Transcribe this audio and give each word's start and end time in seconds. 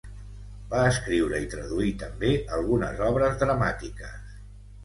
Va 0.71 0.85
escriure 0.93 1.41
i 1.43 1.49
traduir 1.51 1.91
també 2.05 2.31
algunes 2.57 3.05
obres 3.11 3.39
dramàtiques. 3.45 4.37